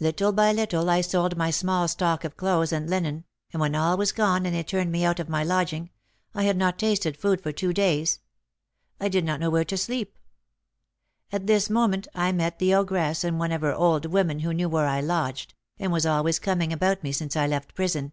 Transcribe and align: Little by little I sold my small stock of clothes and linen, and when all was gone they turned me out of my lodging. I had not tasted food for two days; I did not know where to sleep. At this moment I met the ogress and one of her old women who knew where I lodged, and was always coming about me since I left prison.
Little 0.00 0.32
by 0.32 0.50
little 0.50 0.90
I 0.90 1.00
sold 1.02 1.36
my 1.36 1.52
small 1.52 1.86
stock 1.86 2.24
of 2.24 2.36
clothes 2.36 2.72
and 2.72 2.90
linen, 2.90 3.22
and 3.52 3.60
when 3.60 3.76
all 3.76 3.96
was 3.96 4.10
gone 4.10 4.42
they 4.42 4.62
turned 4.64 4.90
me 4.90 5.04
out 5.04 5.20
of 5.20 5.28
my 5.28 5.44
lodging. 5.44 5.90
I 6.34 6.42
had 6.42 6.56
not 6.56 6.80
tasted 6.80 7.16
food 7.16 7.40
for 7.40 7.52
two 7.52 7.72
days; 7.72 8.18
I 8.98 9.08
did 9.08 9.24
not 9.24 9.38
know 9.38 9.50
where 9.50 9.64
to 9.66 9.76
sleep. 9.76 10.18
At 11.30 11.46
this 11.46 11.70
moment 11.70 12.08
I 12.12 12.32
met 12.32 12.58
the 12.58 12.74
ogress 12.74 13.22
and 13.22 13.38
one 13.38 13.52
of 13.52 13.60
her 13.60 13.72
old 13.72 14.04
women 14.06 14.40
who 14.40 14.52
knew 14.52 14.68
where 14.68 14.86
I 14.88 15.00
lodged, 15.00 15.54
and 15.78 15.92
was 15.92 16.04
always 16.04 16.40
coming 16.40 16.72
about 16.72 17.04
me 17.04 17.12
since 17.12 17.36
I 17.36 17.46
left 17.46 17.76
prison. 17.76 18.10